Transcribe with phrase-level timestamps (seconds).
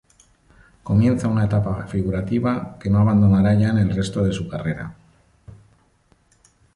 [0.81, 4.95] Comienza una etapa figurativa, que no abandonará ya en el resto de su carrera.